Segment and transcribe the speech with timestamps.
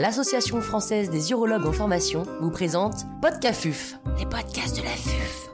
[0.00, 5.50] l'Association française des urologues en formation vous présente Podcafuf, les podcasts de la FUF.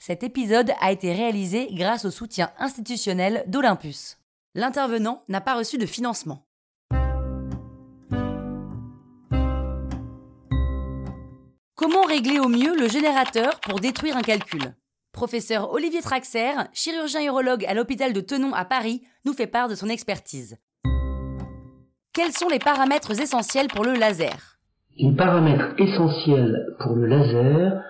[0.00, 4.18] Cet épisode a été réalisé grâce au soutien institutionnel d'Olympus.
[4.56, 6.44] L'intervenant n'a pas reçu de financement.
[11.76, 14.74] Comment régler au mieux le générateur pour détruire un calcul?
[15.18, 19.74] Professeur Olivier Traxer, chirurgien urologue à l'hôpital de Tenon à Paris, nous fait part de
[19.74, 20.58] son expertise.
[22.12, 24.60] Quels sont les paramètres essentiels pour le laser?
[24.96, 27.82] Les paramètres essentiels pour le laser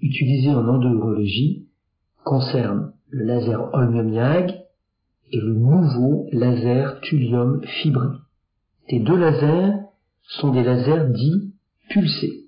[0.00, 1.68] utilisé en endourologie
[2.24, 4.50] concernent le laser holmium-YAG
[5.30, 8.08] et le nouveau laser thulium fibré.
[8.90, 9.70] Ces deux lasers
[10.24, 11.54] sont des lasers dits
[11.90, 12.42] pulsés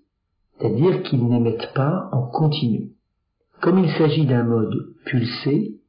[0.58, 2.90] c'est-à-dire qu'ils n'émettent pas en continu.
[3.64, 5.80] Comme il s'agit d'un mode pulsé,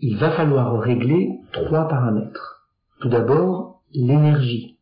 [0.00, 2.68] il va falloir régler trois paramètres.
[3.00, 4.78] Tout d'abord, l'énergie,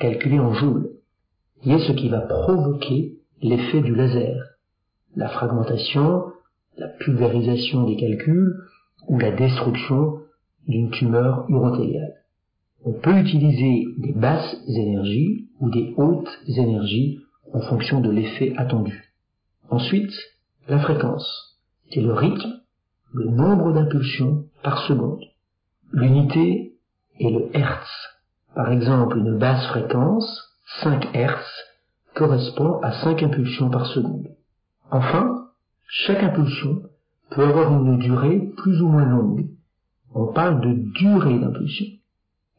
[0.00, 0.90] calculée en joules,
[1.62, 4.56] qui est ce qui va provoquer l'effet du laser.
[5.14, 6.24] La fragmentation,
[6.76, 8.56] la pulvérisation des calculs
[9.06, 10.18] ou la destruction
[10.66, 12.16] d'une tumeur urothéliale.
[12.84, 17.20] On peut utiliser des basses énergies ou des hautes énergies
[17.52, 19.14] en fonction de l'effet attendu.
[19.70, 20.14] Ensuite,
[20.66, 21.55] la fréquence.
[21.92, 22.60] C'est le rythme,
[23.12, 25.22] le nombre d'impulsions par seconde.
[25.92, 26.74] L'unité
[27.20, 27.88] est le Hertz.
[28.54, 31.46] Par exemple, une basse fréquence, 5 Hertz,
[32.14, 34.28] correspond à 5 impulsions par seconde.
[34.90, 35.48] Enfin,
[35.86, 36.82] chaque impulsion
[37.30, 39.46] peut avoir une durée plus ou moins longue.
[40.14, 41.86] On parle de durée d'impulsion.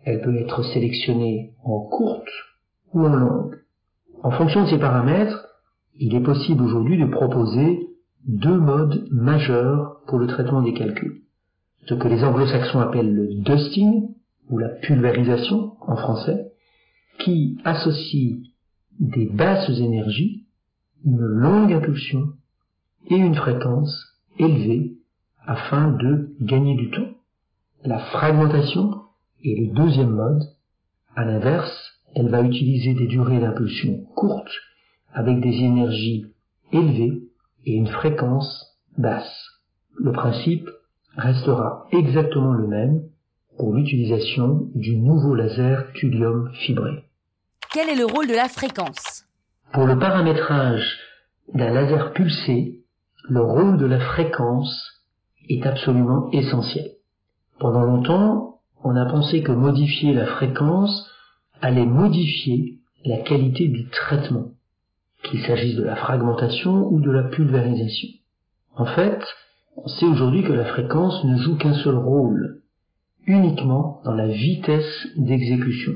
[0.04, 2.30] Elle peut être sélectionnée en courte
[2.94, 3.60] ou en longue.
[4.24, 5.48] En fonction de ces paramètres,
[5.96, 7.90] il est possible aujourd'hui de proposer
[8.28, 11.22] deux modes majeurs pour le traitement des calculs.
[11.88, 14.10] Ce que les anglo-saxons appellent le dusting,
[14.50, 16.52] ou la pulvérisation en français,
[17.20, 18.38] qui associe
[19.00, 20.46] des basses énergies,
[21.06, 22.34] une longue impulsion
[23.10, 24.98] et une fréquence élevée
[25.46, 27.12] afin de gagner du temps.
[27.84, 28.92] La fragmentation
[29.44, 30.44] est le deuxième mode.
[31.16, 34.52] À l'inverse, elle va utiliser des durées d'impulsion courtes
[35.14, 36.26] avec des énergies
[36.74, 37.27] élevées
[37.68, 39.36] et une fréquence basse.
[39.98, 40.70] Le principe
[41.18, 43.02] restera exactement le même
[43.58, 47.04] pour l'utilisation du nouveau laser thulium fibré.
[47.74, 49.26] Quel est le rôle de la fréquence?
[49.74, 50.98] Pour le paramétrage
[51.54, 52.86] d'un laser pulsé,
[53.28, 55.04] le rôle de la fréquence
[55.50, 56.92] est absolument essentiel.
[57.60, 61.10] Pendant longtemps, on a pensé que modifier la fréquence
[61.62, 64.52] allait modifier la qualité du traitement,
[65.30, 68.10] qu'il s'agisse de la fragmentation ou de la pulvérisation.
[68.76, 69.22] En fait,
[69.76, 72.62] on sait aujourd'hui que la fréquence ne joue qu'un seul rôle,
[73.26, 75.94] uniquement dans la vitesse d'exécution.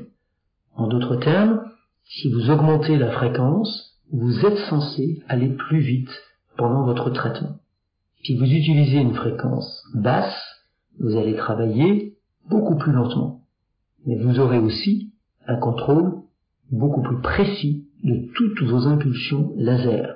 [0.75, 1.62] En d'autres termes,
[2.03, 6.12] si vous augmentez la fréquence, vous êtes censé aller plus vite
[6.58, 7.58] pendant votre traitement.
[8.24, 10.64] Si vous utilisez une fréquence basse,
[11.00, 12.18] vous allez travailler
[12.50, 13.41] beaucoup plus lentement.
[14.06, 15.14] Mais vous aurez aussi
[15.47, 16.22] un contrôle
[16.72, 20.16] beaucoup plus précis de toutes vos impulsions laser,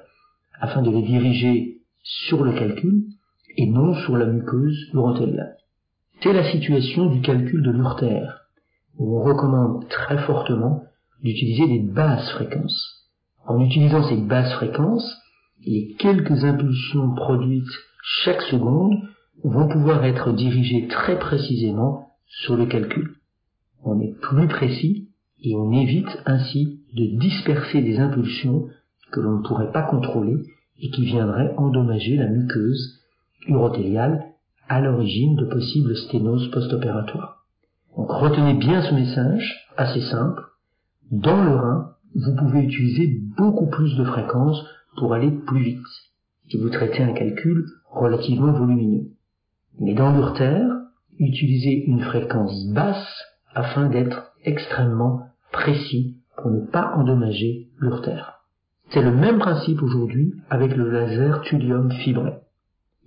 [0.60, 3.06] afin de les diriger sur le calcul
[3.58, 5.58] et non sur la muqueuse urothéliale.
[6.22, 8.48] C'est la situation du calcul de l'urtère,
[8.98, 10.84] où on recommande très fortement
[11.24, 13.06] d'utiliser des basses fréquences.
[13.46, 15.18] En utilisant ces basses fréquences,
[15.66, 17.68] les quelques impulsions produites
[18.24, 18.96] chaque seconde
[19.44, 23.16] vont pouvoir être dirigées très précisément sur le calcul.
[23.84, 25.10] On est plus précis
[25.44, 28.68] et on évite ainsi de disperser des impulsions
[29.12, 30.38] que l'on ne pourrait pas contrôler
[30.80, 33.02] et qui viendraient endommager la muqueuse
[33.48, 34.24] urothéliale
[34.68, 37.46] à l'origine de possibles sténoses post-opératoires.
[37.96, 40.42] Donc retenez bien ce message, assez simple.
[41.12, 44.66] Dans le rein, vous pouvez utiliser beaucoup plus de fréquences
[44.98, 45.86] pour aller plus vite,
[46.50, 49.12] si vous traitez un calcul relativement volumineux.
[49.80, 50.66] Mais dans l'urtère,
[51.20, 53.24] utilisez une fréquence basse
[53.54, 58.42] afin d'être extrêmement précis pour ne pas endommager l'urtère.
[58.90, 62.34] C'est le même principe aujourd'hui avec le laser thulium fibré.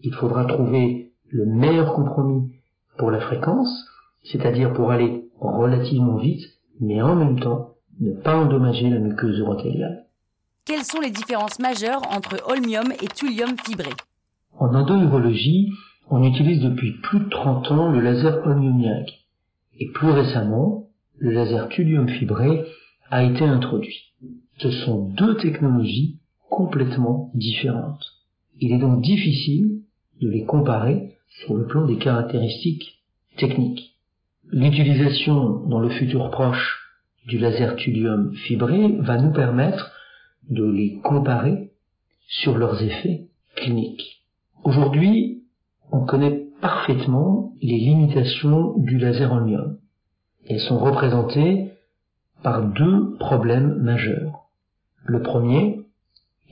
[0.03, 2.53] Il faudra trouver le meilleur compromis
[2.97, 3.87] pour la fréquence,
[4.25, 6.45] c'est-à-dire pour aller relativement vite,
[6.81, 10.05] mais en même temps ne pas endommager la muqueuse urothéliale.
[10.65, 13.91] Quelles sont les différences majeures entre holmium et thulium fibré?
[14.59, 15.73] En endourologie,
[16.11, 19.09] on utilise depuis plus de 30 ans le laser holmiumiac.
[19.79, 20.89] Et plus récemment,
[21.19, 22.65] le laser thulium fibré
[23.11, 24.13] a été introduit.
[24.59, 26.19] Ce sont deux technologies
[26.49, 28.05] complètement différentes.
[28.61, 29.83] Il est donc difficile
[30.21, 32.99] de les comparer sur le plan des caractéristiques
[33.37, 33.95] techniques.
[34.51, 36.79] L'utilisation dans le futur proche
[37.27, 39.93] du laser thulium fibré va nous permettre
[40.49, 41.73] de les comparer
[42.27, 44.23] sur leurs effets cliniques.
[44.65, 45.43] Aujourd'hui,
[45.93, 49.79] on connaît parfaitement les limitations du laser holmium.
[50.47, 51.68] Elles sont représentées
[52.43, 54.49] par deux problèmes majeurs.
[55.05, 55.81] Le premier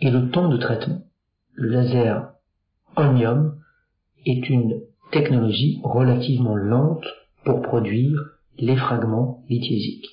[0.01, 1.03] est le temps de traitement.
[1.55, 2.33] Le laser
[2.97, 3.57] holmium
[4.25, 4.81] est une
[5.13, 7.07] technologie relativement lente
[7.45, 8.19] pour produire
[8.59, 10.09] les fragments lithiésiques.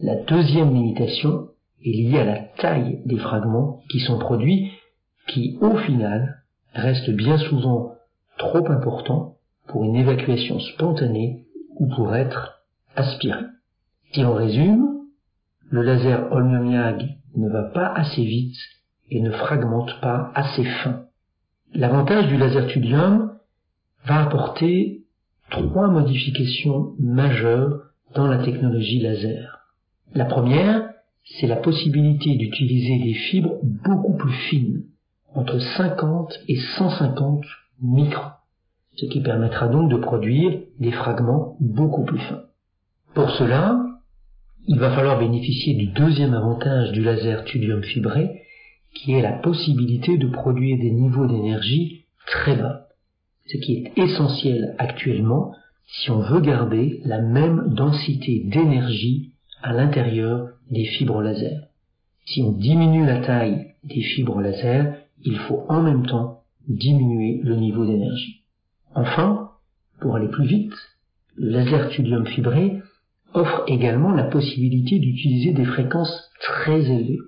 [0.00, 1.48] La deuxième limitation
[1.84, 4.70] est liée à la taille des fragments qui sont produits,
[5.28, 6.42] qui au final
[6.74, 7.94] restent bien souvent
[8.38, 9.36] trop importants
[9.68, 11.46] pour une évacuation spontanée
[11.76, 12.62] ou pour être
[12.96, 13.44] aspirés.
[14.12, 15.01] Si on résume,
[15.72, 16.98] le laser holmium
[17.34, 18.58] ne va pas assez vite
[19.10, 21.06] et ne fragmente pas assez fin.
[21.72, 23.32] L'avantage du laser thulium
[24.04, 25.00] va apporter
[25.50, 27.84] trois modifications majeures
[28.14, 29.60] dans la technologie laser.
[30.14, 30.90] La première,
[31.24, 34.82] c'est la possibilité d'utiliser des fibres beaucoup plus fines,
[35.34, 37.44] entre 50 et 150
[37.80, 38.32] microns,
[38.96, 42.42] ce qui permettra donc de produire des fragments beaucoup plus fins.
[43.14, 43.82] Pour cela,
[44.66, 48.42] il va falloir bénéficier du deuxième avantage du laser thulium fibré,
[48.94, 52.88] qui est la possibilité de produire des niveaux d'énergie très bas,
[53.46, 55.54] ce qui est essentiel actuellement
[55.86, 59.32] si on veut garder la même densité d'énergie
[59.62, 61.68] à l'intérieur des fibres laser.
[62.26, 64.94] Si on diminue la taille des fibres laser,
[65.24, 68.42] il faut en même temps diminuer le niveau d'énergie.
[68.94, 69.50] Enfin,
[70.00, 70.74] pour aller plus vite,
[71.36, 72.80] le laser thulium fibré
[73.34, 77.18] offre également la possibilité d'utiliser des fréquences très élevées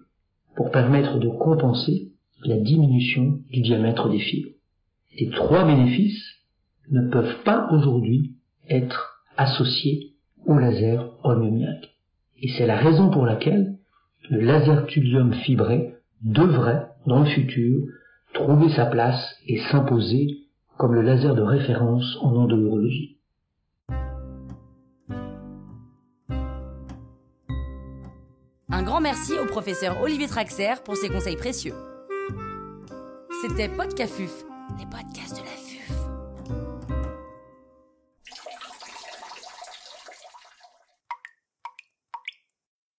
[0.57, 2.13] pour permettre de compenser
[2.45, 4.51] la diminution du diamètre des fibres.
[5.19, 6.23] Ces trois bénéfices
[6.91, 8.35] ne peuvent pas aujourd'hui
[8.69, 10.15] être associés
[10.45, 11.91] au laser holmiumiac.
[12.43, 13.79] Et c'est la raison pour laquelle
[14.29, 17.87] le laser thulium fibré devrait, dans le futur,
[18.33, 20.27] trouver sa place et s'imposer
[20.77, 23.14] comme le laser de référence en endurologie.
[28.77, 31.75] Un grand merci au professeur Olivier Traxer pour ses conseils précieux.
[33.41, 34.33] C'était Podcafuf,
[34.77, 35.64] les podcasts de la FUF.